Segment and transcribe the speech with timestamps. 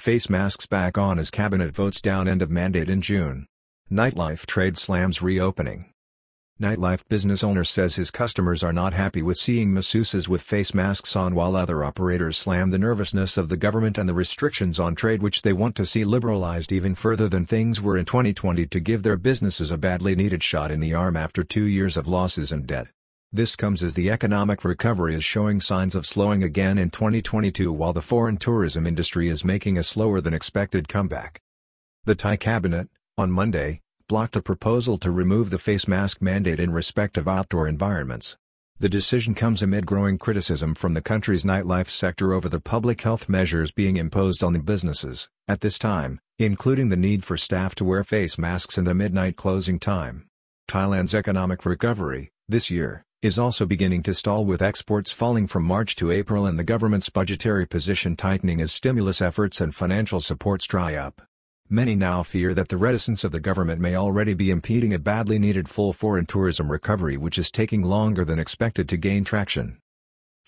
[0.00, 3.46] Face masks back on as cabinet votes down end of mandate in June.
[3.92, 5.92] Nightlife trade slams reopening.
[6.58, 11.16] Nightlife business owner says his customers are not happy with seeing masseuses with face masks
[11.16, 15.20] on while other operators slam the nervousness of the government and the restrictions on trade
[15.20, 19.02] which they want to see liberalized even further than things were in 2020 to give
[19.02, 22.66] their businesses a badly needed shot in the arm after two years of losses and
[22.66, 22.88] debt.
[23.32, 27.92] This comes as the economic recovery is showing signs of slowing again in 2022 while
[27.92, 31.40] the foreign tourism industry is making a slower than expected comeback.
[32.06, 36.72] The Thai cabinet, on Monday, blocked a proposal to remove the face mask mandate in
[36.72, 38.36] respect of outdoor environments.
[38.80, 43.28] The decision comes amid growing criticism from the country's nightlife sector over the public health
[43.28, 47.84] measures being imposed on the businesses, at this time, including the need for staff to
[47.84, 50.26] wear face masks and a midnight closing time.
[50.66, 55.94] Thailand's economic recovery, this year, is also beginning to stall with exports falling from March
[55.94, 60.94] to April and the government's budgetary position tightening as stimulus efforts and financial supports dry
[60.94, 61.20] up.
[61.68, 65.38] Many now fear that the reticence of the government may already be impeding a badly
[65.38, 69.76] needed full foreign tourism recovery which is taking longer than expected to gain traction.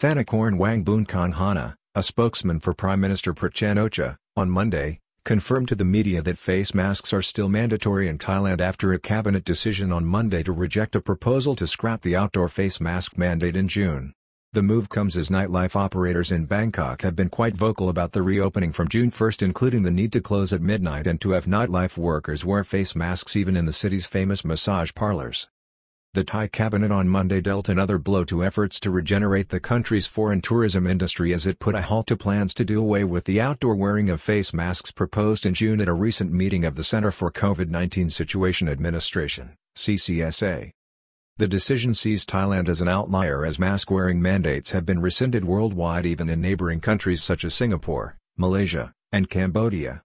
[0.00, 6.20] Thanakorn Wangboonkongchana, a spokesman for Prime Minister Prachan Ocha, on Monday, confirmed to the media
[6.20, 10.52] that face masks are still mandatory in Thailand after a cabinet decision on Monday to
[10.52, 14.12] reject a proposal to scrap the outdoor face mask mandate in June.
[14.52, 18.72] The move comes as nightlife operators in Bangkok have been quite vocal about the reopening
[18.72, 22.44] from June 1 including the need to close at midnight and to have nightlife workers
[22.44, 25.48] wear face masks even in the city's famous massage parlors.
[26.14, 30.42] The Thai cabinet on Monday dealt another blow to efforts to regenerate the country's foreign
[30.42, 33.74] tourism industry as it put a halt to plans to do away with the outdoor
[33.74, 37.32] wearing of face masks proposed in June at a recent meeting of the Center for
[37.32, 40.72] COVID-19 Situation Administration CCSA.
[41.38, 46.28] The decision sees Thailand as an outlier as mask-wearing mandates have been rescinded worldwide even
[46.28, 50.02] in neighboring countries such as Singapore, Malaysia, and Cambodia.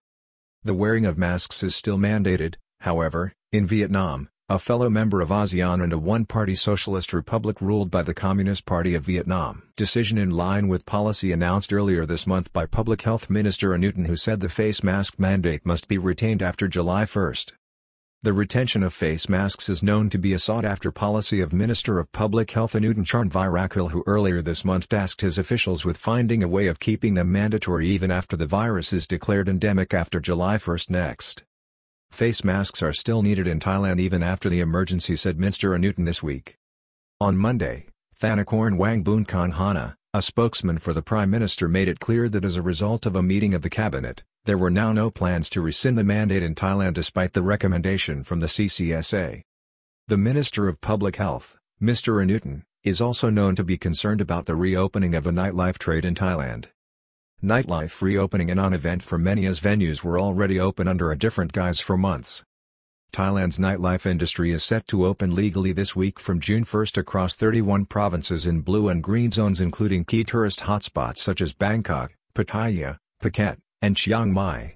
[0.64, 5.83] The wearing of masks is still mandated, however, in Vietnam, a fellow member of ASEAN
[5.83, 9.63] and a one-party socialist republic ruled by the Communist Party of Vietnam.
[9.75, 14.15] Decision in line with policy announced earlier this month by Public Health Minister Anutin who
[14.15, 17.33] said the face mask mandate must be retained after July 1.
[18.23, 22.13] The retention of face masks is known to be a sought-after policy of Minister of
[22.13, 26.67] Public Health Anutin Charnvirakul who earlier this month tasked his officials with finding a way
[26.67, 31.43] of keeping them mandatory even after the virus is declared endemic after July 1 next.
[32.11, 36.23] Face masks are still needed in Thailand even after the emergency said Minister Anutin this
[36.23, 36.57] week.
[37.21, 37.85] On Monday,
[38.19, 43.05] Thanakorn Wangboonkongchana, a spokesman for the Prime Minister made it clear that as a result
[43.05, 46.41] of a meeting of the cabinet, there were now no plans to rescind the mandate
[46.41, 49.43] in Thailand despite the recommendation from the CCSA.
[50.07, 52.23] The Minister of Public Health, Mr.
[52.23, 56.15] Anutin, is also known to be concerned about the reopening of the nightlife trade in
[56.15, 56.67] Thailand.
[57.43, 61.80] Nightlife reopening a non-event for many as venues were already open under a different guise
[61.80, 62.43] for months.
[63.14, 67.86] Thailand's nightlife industry is set to open legally this week from June 1 across 31
[67.86, 73.58] provinces in blue and green zones including key tourist hotspots such as Bangkok, Pattaya, Phuket,
[73.83, 74.73] and Chiang Mai.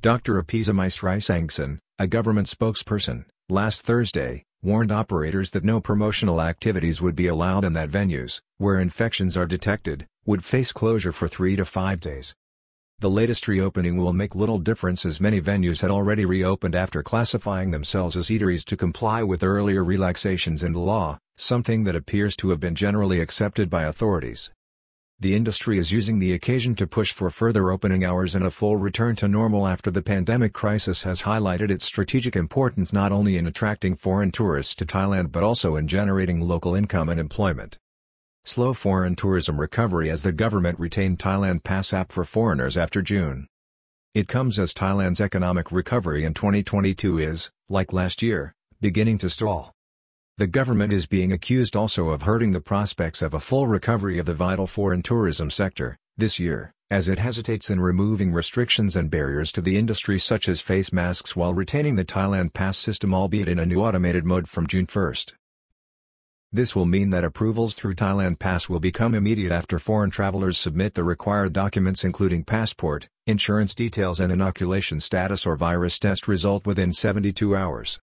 [0.00, 0.42] Dr.
[0.42, 7.28] Apisamai Srirangson, a government spokesperson, last Thursday, warned operators that no promotional activities would be
[7.28, 12.00] allowed in that venues, where infections are detected, would face closure for three to five
[12.00, 12.34] days.
[13.00, 17.70] The latest reopening will make little difference as many venues had already reopened after classifying
[17.70, 22.50] themselves as eateries to comply with earlier relaxations in the law, something that appears to
[22.50, 24.52] have been generally accepted by authorities.
[25.20, 28.76] The industry is using the occasion to push for further opening hours and a full
[28.76, 33.46] return to normal after the pandemic crisis has highlighted its strategic importance not only in
[33.46, 37.78] attracting foreign tourists to Thailand but also in generating local income and employment.
[38.46, 43.46] Slow foreign tourism recovery as the government retained Thailand Pass app for foreigners after June.
[44.12, 49.72] It comes as Thailand's economic recovery in 2022 is, like last year, beginning to stall.
[50.36, 54.26] The government is being accused also of hurting the prospects of a full recovery of
[54.26, 59.52] the vital foreign tourism sector, this year, as it hesitates in removing restrictions and barriers
[59.52, 63.58] to the industry such as face masks while retaining the Thailand Pass system albeit in
[63.58, 65.14] a new automated mode from June 1.
[66.54, 70.94] This will mean that approvals through Thailand Pass will become immediate after foreign travelers submit
[70.94, 76.92] the required documents including passport, insurance details and inoculation status or virus test result within
[76.92, 77.98] 72 hours.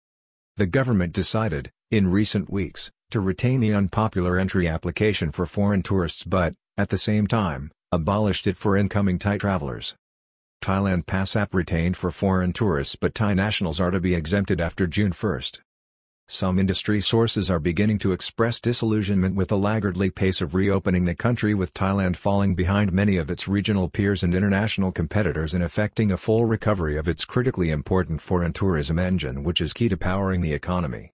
[0.58, 6.22] The government decided, in recent weeks, to retain the unpopular entry application for foreign tourists
[6.22, 9.96] but, at the same time, abolished it for incoming Thai travelers.
[10.62, 14.86] Thailand Pass app retained for foreign tourists but Thai nationals are to be exempted after
[14.86, 15.40] June 1.
[16.28, 21.14] Some industry sources are beginning to express disillusionment with the laggardly pace of reopening the
[21.14, 26.10] country with Thailand falling behind many of its regional peers and international competitors in effecting
[26.10, 30.40] a full recovery of its critically important foreign tourism engine which is key to powering
[30.40, 31.12] the economy.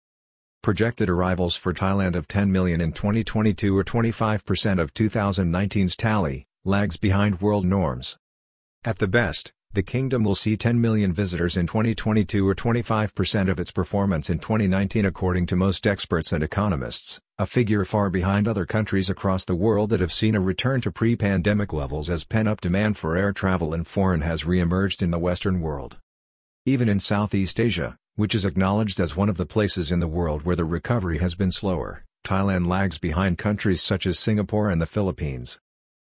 [0.62, 6.96] Projected arrivals for Thailand of 10 million in 2022 or 25% of 2019's tally, lags
[6.96, 8.16] behind world norms.
[8.82, 13.58] At the best, the kingdom will see 10 million visitors in 2022 or 25% of
[13.58, 18.66] its performance in 2019 according to most experts and economists, a figure far behind other
[18.66, 22.98] countries across the world that have seen a return to pre-pandemic levels as pent-up demand
[22.98, 25.96] for air travel and foreign has re-emerged in the Western world.
[26.66, 30.42] Even in Southeast Asia, which is acknowledged as one of the places in the world
[30.42, 34.86] where the recovery has been slower, Thailand lags behind countries such as Singapore and the
[34.86, 35.58] Philippines.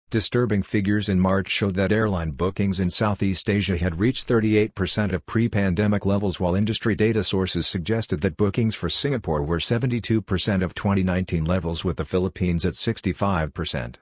[0.08, 5.26] Disturbing figures in March showed that airline bookings in Southeast Asia had reached 38% of
[5.26, 11.44] pre-pandemic levels while industry data sources suggested that bookings for Singapore were 72% of 2019
[11.44, 13.96] levels with the Philippines at 65%.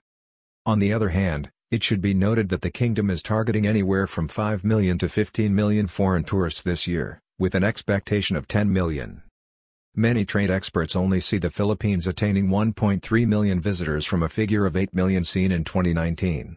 [0.67, 4.29] On the other hand, it should be noted that the kingdom is targeting anywhere from
[4.29, 9.24] 5 million to 15 million foreign tourists this year, with an expectation of 10 million.
[9.97, 14.77] Many trade experts only see the Philippines attaining 1.3 million visitors from a figure of
[14.77, 16.57] 8 million seen in 2019.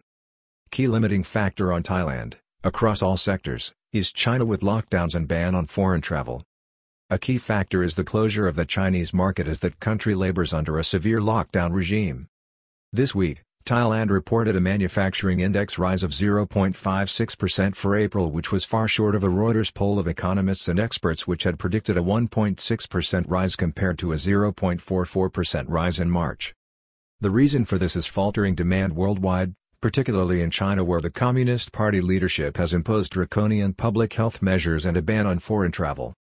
[0.72, 5.66] Key limiting factor on Thailand, across all sectors, is China with lockdowns and ban on
[5.66, 6.42] foreign travel.
[7.10, 10.76] A key factor is the closure of the Chinese market as that country labors under
[10.76, 12.26] a severe lockdown regime.
[12.92, 18.88] This week, Thailand reported a manufacturing index rise of 0.56% for April which was far
[18.88, 23.56] short of a Reuters poll of economists and experts which had predicted a 1.6% rise
[23.56, 26.54] compared to a 0.44% rise in March.
[27.20, 32.00] The reason for this is faltering demand worldwide, particularly in China where the Communist Party
[32.00, 36.14] leadership has imposed draconian public health measures and a ban on foreign travel.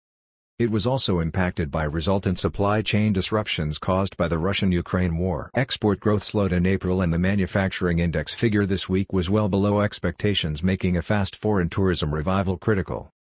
[0.59, 5.51] It was also impacted by resultant supply chain disruptions caused by the Russian-Ukraine war.
[5.53, 9.81] Export growth slowed in April and the manufacturing index figure this week was well below
[9.81, 13.11] expectations making a fast foreign tourism revival critical.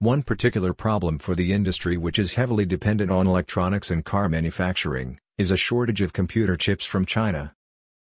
[0.00, 5.20] One particular problem for the industry which is heavily dependent on electronics and car manufacturing,
[5.38, 7.54] is a shortage of computer chips from China.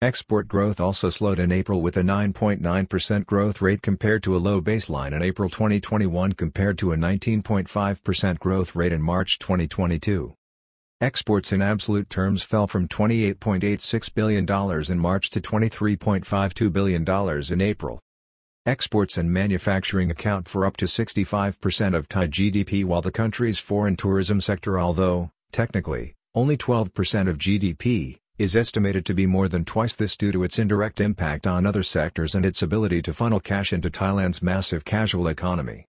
[0.02, 4.62] Export growth also slowed in April with a 9.9% growth rate compared to a low
[4.62, 10.36] baseline in April 2021 compared to a 19.5% growth rate in March 2022.
[11.00, 18.00] Exports in absolute terms fell from $28.86 billion in March to $23.52 billion in April.
[18.66, 23.96] Exports and manufacturing account for up to 65% of Thai GDP while the country's foreign
[23.96, 29.96] tourism sector although, technically, only 12% of GDP, is estimated to be more than twice
[29.96, 33.72] this due to its indirect impact on other sectors and its ability to funnel cash
[33.72, 35.86] into Thailand's massive casual economy.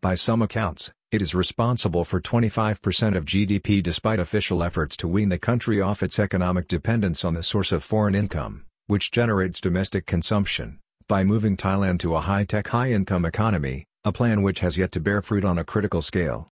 [0.00, 5.28] By some accounts, it is responsible for 25% of GDP despite official efforts to wean
[5.28, 10.04] the country off its economic dependence on the source of foreign income, which generates domestic
[10.04, 15.00] consumption, by moving Thailand to a high-tech high-income economy, a plan which has yet to
[15.00, 16.50] bear fruit on a critical scale.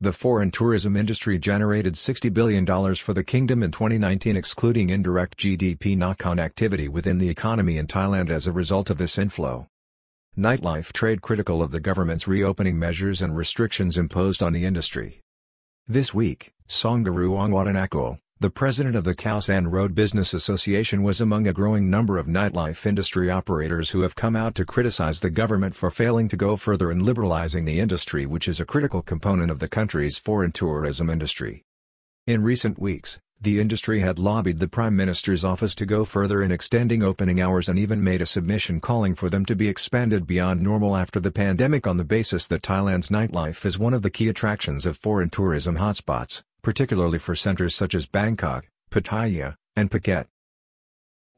[0.00, 5.96] The foreign tourism industry generated $60 billion for the kingdom in 2019 excluding indirect GDP
[5.96, 9.68] knock-on activity within the economy in Thailand as a result of this inflow.
[10.36, 15.20] Nightlife trade critical of the government's reopening measures and restrictions imposed on the industry.
[15.86, 21.46] This week, Sanga Ruangwattanakul, the president of the Khao San Road Business Association was among
[21.46, 25.74] a growing number of nightlife industry operators who have come out to criticize the government
[25.74, 29.60] for failing to go further in liberalizing the industry which is a critical component of
[29.60, 31.64] the country's foreign tourism industry.
[32.26, 36.52] In recent weeks, the industry had lobbied the Prime Minister's office to go further in
[36.52, 40.60] extending opening hours and even made a submission calling for them to be expanded beyond
[40.60, 44.28] normal after the pandemic on the basis that Thailand's nightlife is one of the key
[44.28, 50.26] attractions of foreign tourism hotspots, particularly for centers such as Bangkok, Pattaya, and Phuket.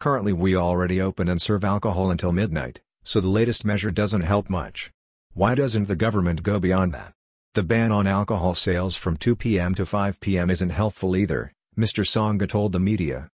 [0.00, 4.48] Currently we already open and serve alcohol until midnight, so the latest measure doesn't help
[4.48, 4.92] much.
[5.34, 7.12] Why doesn't the government go beyond that?
[7.54, 9.74] The ban on alcohol sales from 2 p.m.
[9.74, 10.48] to 5 p.m.
[10.48, 12.06] isn't helpful either, Mr.
[12.06, 13.28] Sanga told the media.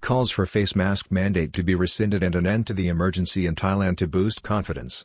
[0.00, 3.54] Calls for face mask mandate to be rescinded and an end to the emergency in
[3.54, 5.04] Thailand to boost confidence.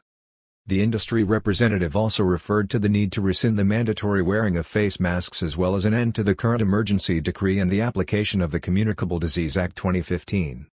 [0.68, 5.00] The industry representative also referred to the need to rescind the mandatory wearing of face
[5.00, 8.50] masks as well as an end to the current emergency decree and the application of
[8.50, 10.66] the Communicable Disease Act 2015.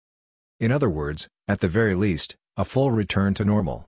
[0.62, 3.86] In other words, at the very least, a full return to normal.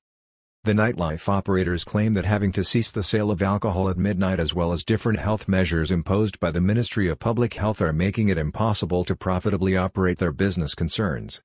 [0.65, 4.53] The nightlife operators claim that having to cease the sale of alcohol at midnight as
[4.53, 8.37] well as different health measures imposed by the Ministry of Public Health are making it
[8.37, 11.41] impossible to profitably operate their business concerns.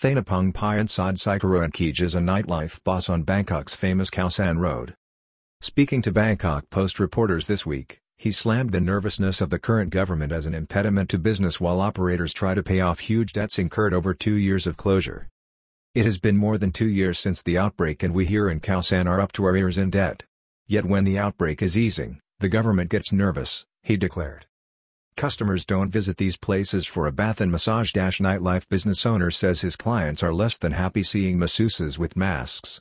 [0.00, 4.94] Thanapong Pyansad Sikaronkij is a nightlife boss on Bangkok's famous Khao San Road.
[5.60, 10.30] Speaking to Bangkok Post reporters this week, He slammed the nervousness of the current government
[10.30, 14.14] as an impediment to business while operators try to pay off huge debts incurred over
[14.14, 15.26] two years of closure.
[15.96, 18.84] It has been more than two years since the outbreak and we here in Khao
[18.84, 20.24] San are up to our ears in debt.
[20.68, 24.47] Yet when the outbreak is easing, the government gets nervous, he declared.
[25.18, 27.92] Customers don't visit these places for a bath and massage.
[27.92, 32.80] Nightlife business owner says his clients are less than happy seeing masseuses with masks.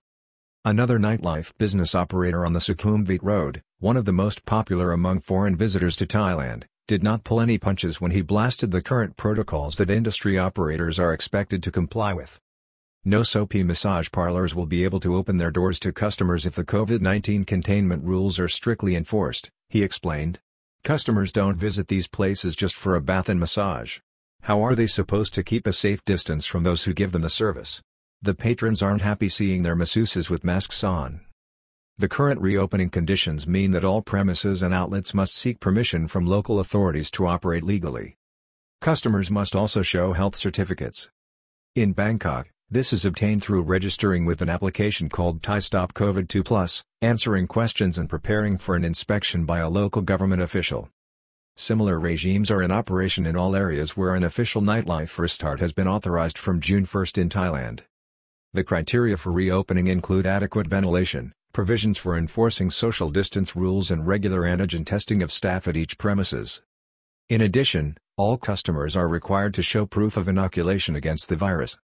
[0.64, 5.56] Another nightlife business operator on the Sukhumvit Road, one of the most popular among foreign
[5.56, 9.90] visitors to Thailand, did not pull any punches when he blasted the current protocols that
[9.90, 12.40] industry operators are expected to comply with.
[13.04, 16.64] No soapy massage parlors will be able to open their doors to customers if the
[16.64, 20.40] COVID-19 containment rules are strictly enforced, he explained.
[20.88, 24.00] Customers don't visit these places just for a bath and massage.
[24.44, 27.30] How are they supposed to keep a safe distance from those who give them the
[27.30, 27.82] service?
[28.22, 31.20] The patrons aren't happy seeing their masseuses with masks on.
[31.98, 36.58] The current reopening conditions mean that all premises and outlets must seek permission from local
[36.58, 38.16] authorities to operate legally.
[38.80, 41.10] Customers must also show health certificates.
[41.76, 46.44] In Bangkok, this is obtained through registering with an application called Thai Stop COVID 2
[46.44, 50.90] Plus, answering questions and preparing for an inspection by a local government official.
[51.56, 55.88] Similar regimes are in operation in all areas where an official nightlife restart has been
[55.88, 57.84] authorized from June 1 in Thailand.
[58.52, 64.42] The criteria for reopening include adequate ventilation, provisions for enforcing social distance rules and regular
[64.42, 66.62] antigen testing of staff at each premises.
[67.30, 71.78] In addition, all customers are required to show proof of inoculation against the virus.